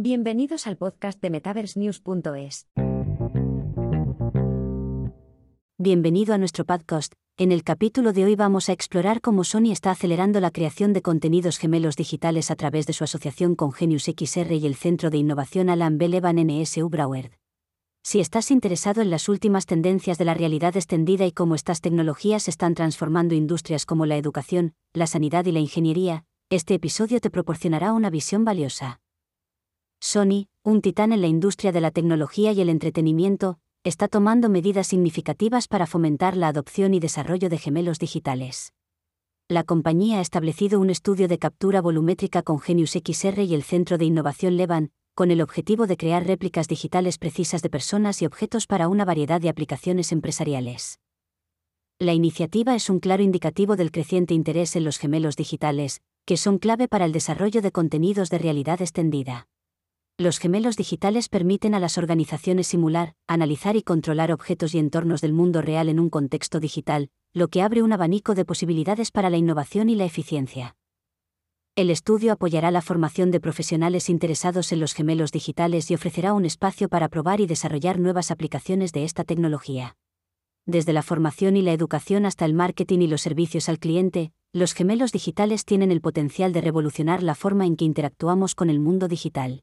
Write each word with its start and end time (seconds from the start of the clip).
Bienvenidos 0.00 0.68
al 0.68 0.76
podcast 0.76 1.20
de 1.20 1.28
MetaverseNews.es. 1.28 2.68
Bienvenido 5.76 6.34
a 6.34 6.38
nuestro 6.38 6.64
podcast. 6.64 7.14
En 7.36 7.50
el 7.50 7.64
capítulo 7.64 8.12
de 8.12 8.24
hoy 8.24 8.36
vamos 8.36 8.68
a 8.68 8.72
explorar 8.72 9.20
cómo 9.20 9.42
Sony 9.42 9.72
está 9.72 9.90
acelerando 9.90 10.38
la 10.38 10.52
creación 10.52 10.92
de 10.92 11.02
contenidos 11.02 11.58
gemelos 11.58 11.96
digitales 11.96 12.52
a 12.52 12.54
través 12.54 12.86
de 12.86 12.92
su 12.92 13.02
asociación 13.02 13.56
con 13.56 13.72
Genius 13.72 14.04
XR 14.04 14.52
y 14.52 14.66
el 14.66 14.76
Centro 14.76 15.10
de 15.10 15.18
Innovación 15.18 15.68
Alan 15.68 15.98
B. 15.98 16.06
Levan 16.06 16.36
NSU 16.36 16.88
Broward. 16.88 17.32
Si 18.04 18.20
estás 18.20 18.52
interesado 18.52 19.02
en 19.02 19.10
las 19.10 19.28
últimas 19.28 19.66
tendencias 19.66 20.16
de 20.16 20.26
la 20.26 20.34
realidad 20.34 20.76
extendida 20.76 21.26
y 21.26 21.32
cómo 21.32 21.56
estas 21.56 21.80
tecnologías 21.80 22.46
están 22.46 22.76
transformando 22.76 23.34
industrias 23.34 23.84
como 23.84 24.06
la 24.06 24.16
educación, 24.16 24.74
la 24.92 25.08
sanidad 25.08 25.44
y 25.46 25.50
la 25.50 25.58
ingeniería, 25.58 26.24
este 26.50 26.74
episodio 26.74 27.18
te 27.18 27.30
proporcionará 27.30 27.92
una 27.92 28.10
visión 28.10 28.44
valiosa. 28.44 29.00
Sony, 30.00 30.46
un 30.62 30.80
titán 30.80 31.12
en 31.12 31.20
la 31.20 31.26
industria 31.26 31.72
de 31.72 31.80
la 31.80 31.90
tecnología 31.90 32.52
y 32.52 32.60
el 32.60 32.68
entretenimiento, 32.68 33.58
está 33.82 34.06
tomando 34.06 34.48
medidas 34.48 34.86
significativas 34.86 35.66
para 35.66 35.86
fomentar 35.86 36.36
la 36.36 36.48
adopción 36.48 36.94
y 36.94 37.00
desarrollo 37.00 37.48
de 37.48 37.58
gemelos 37.58 37.98
digitales. 37.98 38.72
La 39.48 39.64
compañía 39.64 40.18
ha 40.18 40.20
establecido 40.20 40.78
un 40.78 40.90
estudio 40.90 41.26
de 41.26 41.38
captura 41.38 41.80
volumétrica 41.80 42.42
con 42.42 42.60
Genius 42.60 42.92
XR 42.92 43.42
y 43.42 43.54
el 43.54 43.62
Centro 43.62 43.98
de 43.98 44.04
Innovación 44.04 44.56
Levan, 44.56 44.90
con 45.14 45.30
el 45.30 45.40
objetivo 45.40 45.86
de 45.86 45.96
crear 45.96 46.24
réplicas 46.26 46.68
digitales 46.68 47.18
precisas 47.18 47.62
de 47.62 47.70
personas 47.70 48.22
y 48.22 48.26
objetos 48.26 48.66
para 48.66 48.88
una 48.88 49.04
variedad 49.04 49.40
de 49.40 49.48
aplicaciones 49.48 50.12
empresariales. 50.12 51.00
La 51.98 52.12
iniciativa 52.12 52.76
es 52.76 52.88
un 52.88 53.00
claro 53.00 53.24
indicativo 53.24 53.74
del 53.74 53.90
creciente 53.90 54.32
interés 54.32 54.76
en 54.76 54.84
los 54.84 54.98
gemelos 54.98 55.34
digitales, 55.34 56.02
que 56.24 56.36
son 56.36 56.58
clave 56.58 56.86
para 56.86 57.04
el 57.04 57.12
desarrollo 57.12 57.62
de 57.62 57.72
contenidos 57.72 58.30
de 58.30 58.38
realidad 58.38 58.80
extendida. 58.80 59.48
Los 60.20 60.40
gemelos 60.40 60.76
digitales 60.76 61.28
permiten 61.28 61.76
a 61.76 61.78
las 61.78 61.96
organizaciones 61.96 62.66
simular, 62.66 63.14
analizar 63.28 63.76
y 63.76 63.84
controlar 63.84 64.32
objetos 64.32 64.74
y 64.74 64.80
entornos 64.80 65.20
del 65.20 65.32
mundo 65.32 65.62
real 65.62 65.88
en 65.88 66.00
un 66.00 66.10
contexto 66.10 66.58
digital, 66.58 67.10
lo 67.32 67.46
que 67.46 67.62
abre 67.62 67.84
un 67.84 67.92
abanico 67.92 68.34
de 68.34 68.44
posibilidades 68.44 69.12
para 69.12 69.30
la 69.30 69.36
innovación 69.36 69.88
y 69.88 69.94
la 69.94 70.06
eficiencia. 70.06 70.74
El 71.76 71.88
estudio 71.88 72.32
apoyará 72.32 72.72
la 72.72 72.82
formación 72.82 73.30
de 73.30 73.38
profesionales 73.38 74.08
interesados 74.08 74.72
en 74.72 74.80
los 74.80 74.92
gemelos 74.92 75.30
digitales 75.30 75.88
y 75.88 75.94
ofrecerá 75.94 76.32
un 76.32 76.44
espacio 76.44 76.88
para 76.88 77.08
probar 77.08 77.40
y 77.40 77.46
desarrollar 77.46 78.00
nuevas 78.00 78.32
aplicaciones 78.32 78.90
de 78.90 79.04
esta 79.04 79.22
tecnología. 79.22 79.96
Desde 80.66 80.92
la 80.92 81.04
formación 81.04 81.56
y 81.56 81.62
la 81.62 81.72
educación 81.72 82.26
hasta 82.26 82.44
el 82.44 82.54
marketing 82.54 83.02
y 83.02 83.06
los 83.06 83.22
servicios 83.22 83.68
al 83.68 83.78
cliente, 83.78 84.32
los 84.52 84.72
gemelos 84.72 85.12
digitales 85.12 85.64
tienen 85.64 85.92
el 85.92 86.00
potencial 86.00 86.52
de 86.52 86.60
revolucionar 86.60 87.22
la 87.22 87.36
forma 87.36 87.66
en 87.66 87.76
que 87.76 87.84
interactuamos 87.84 88.56
con 88.56 88.68
el 88.68 88.80
mundo 88.80 89.06
digital. 89.06 89.62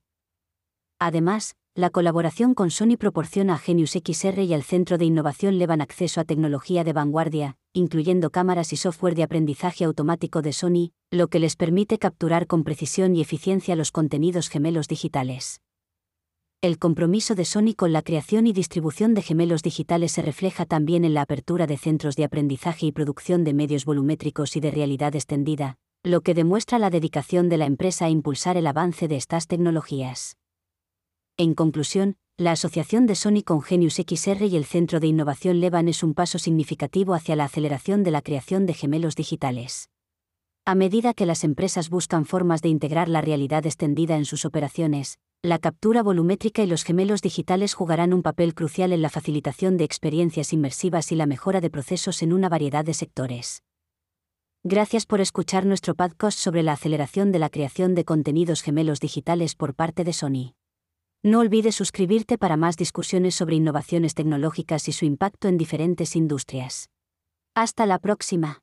Además, 1.00 1.56
la 1.78 1.90
colaboración 1.90 2.54
con 2.54 2.72
Sony 2.72 2.96
proporciona 2.98 3.56
a 3.56 3.58
Genius 3.58 3.92
XR 3.92 4.40
y 4.44 4.54
al 4.54 4.64
Centro 4.64 4.98
de 4.98 5.04
Innovación 5.04 5.58
Levan 5.58 5.82
acceso 5.82 6.22
a 6.22 6.24
tecnología 6.24 6.86
de 6.86 6.94
vanguardia, 6.94 7.58
incluyendo 7.74 8.30
cámaras 8.30 8.72
y 8.72 8.78
software 8.78 9.14
de 9.14 9.24
aprendizaje 9.24 9.84
automático 9.84 10.42
de 10.42 10.54
Sony, 10.54 10.94
lo 11.12 11.28
que 11.28 11.40
les 11.40 11.58
permite 11.58 11.98
capturar 11.98 12.48
con 12.48 12.64
precisión 12.64 13.14
y 13.14 13.22
eficiencia 13.22 13.76
los 13.76 13.92
contenidos 13.92 14.48
gemelos 14.48 14.88
digitales. 14.88 15.60
El 16.62 16.80
compromiso 16.80 17.36
de 17.36 17.44
Sony 17.44 17.76
con 17.76 17.92
la 17.92 18.02
creación 18.02 18.48
y 18.48 18.54
distribución 18.54 19.14
de 19.14 19.22
gemelos 19.22 19.62
digitales 19.62 20.14
se 20.14 20.22
refleja 20.22 20.66
también 20.66 21.04
en 21.04 21.14
la 21.14 21.24
apertura 21.24 21.68
de 21.68 21.78
centros 21.78 22.16
de 22.16 22.24
aprendizaje 22.24 22.86
y 22.86 22.92
producción 22.94 23.44
de 23.44 23.54
medios 23.54 23.84
volumétricos 23.84 24.56
y 24.56 24.62
de 24.62 24.72
realidad 24.72 25.14
extendida, 25.14 25.76
lo 26.04 26.22
que 26.22 26.34
demuestra 26.34 26.80
la 26.80 26.90
dedicación 26.90 27.50
de 27.50 27.58
la 27.58 27.66
empresa 27.66 28.06
a 28.06 28.10
impulsar 28.10 28.56
el 28.56 28.66
avance 28.66 29.10
de 29.10 29.18
estas 29.18 29.48
tecnologías. 29.48 30.38
En 31.38 31.54
conclusión, 31.54 32.16
la 32.38 32.54
asociación 32.54 33.08
de 33.08 33.16
Sony 33.16 33.44
con 33.46 33.62
Genius 33.62 33.96
XR 33.96 34.46
y 34.46 34.56
el 34.56 34.64
Centro 34.64 35.02
de 35.02 35.08
Innovación 35.08 35.60
Levan 35.60 35.90
es 35.90 36.02
un 36.02 36.14
paso 36.14 36.40
significativo 36.40 37.14
hacia 37.14 37.36
la 37.36 37.44
aceleración 37.44 38.04
de 38.04 38.12
la 38.12 38.22
creación 38.22 38.66
de 38.66 38.74
gemelos 38.74 39.18
digitales. 39.18 39.90
A 40.64 40.76
medida 40.76 41.14
que 41.14 41.26
las 41.26 41.44
empresas 41.44 41.90
buscan 41.90 42.26
formas 42.26 42.62
de 42.62 42.70
integrar 42.70 43.10
la 43.10 43.20
realidad 43.20 43.66
extendida 43.66 44.16
en 44.16 44.24
sus 44.24 44.46
operaciones, 44.46 45.20
la 45.42 45.60
captura 45.60 46.04
volumétrica 46.04 46.64
y 46.64 46.68
los 46.68 46.86
gemelos 46.86 47.22
digitales 47.22 47.74
jugarán 47.74 48.14
un 48.14 48.24
papel 48.24 48.56
crucial 48.56 48.94
en 48.94 49.02
la 49.02 49.10
facilitación 49.10 49.76
de 49.76 49.84
experiencias 49.84 50.54
inmersivas 50.54 51.12
y 51.12 51.16
la 51.16 51.26
mejora 51.26 51.60
de 51.60 51.70
procesos 51.70 52.24
en 52.24 52.32
una 52.32 52.48
variedad 52.48 52.86
de 52.86 52.94
sectores. 52.94 53.62
Gracias 54.64 55.06
por 55.06 55.20
escuchar 55.20 55.66
nuestro 55.66 55.96
podcast 55.96 56.40
sobre 56.40 56.64
la 56.64 56.72
aceleración 56.72 57.34
de 57.34 57.40
la 57.40 57.50
creación 57.50 57.94
de 57.94 58.06
contenidos 58.06 58.62
gemelos 58.62 59.02
digitales 59.02 59.54
por 59.56 59.76
parte 59.76 60.06
de 60.06 60.14
Sony. 60.14 60.56
No 61.26 61.40
olvides 61.40 61.74
suscribirte 61.74 62.38
para 62.38 62.56
más 62.56 62.78
discusiones 62.78 63.34
sobre 63.34 63.56
innovaciones 63.56 64.14
tecnológicas 64.14 64.88
y 64.88 64.92
su 64.92 65.06
impacto 65.06 65.48
en 65.48 65.58
diferentes 65.58 66.16
industrias. 66.16 66.92
Hasta 67.56 67.88
la 67.88 67.98
próxima. 67.98 68.62